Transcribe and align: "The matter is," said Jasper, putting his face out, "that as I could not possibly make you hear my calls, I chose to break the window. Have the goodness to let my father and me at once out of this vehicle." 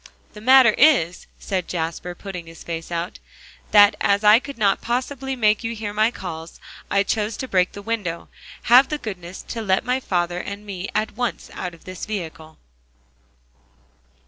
"The 0.33 0.41
matter 0.41 0.71
is," 0.79 1.27
said 1.37 1.67
Jasper, 1.67 2.15
putting 2.15 2.47
his 2.47 2.63
face 2.63 2.91
out, 2.91 3.19
"that 3.69 3.95
as 4.01 4.23
I 4.23 4.39
could 4.39 4.57
not 4.57 4.81
possibly 4.81 5.35
make 5.35 5.63
you 5.63 5.75
hear 5.75 5.93
my 5.93 6.09
calls, 6.09 6.59
I 6.89 7.03
chose 7.03 7.37
to 7.37 7.47
break 7.47 7.73
the 7.73 7.83
window. 7.83 8.27
Have 8.63 8.89
the 8.89 8.97
goodness 8.97 9.43
to 9.49 9.61
let 9.61 9.85
my 9.85 9.99
father 9.99 10.39
and 10.39 10.65
me 10.65 10.89
at 10.95 11.11
once 11.15 11.51
out 11.53 11.75
of 11.75 11.83
this 11.85 12.07
vehicle." 12.07 12.57